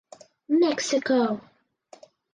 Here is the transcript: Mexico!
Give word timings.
Mexico! 0.61 1.19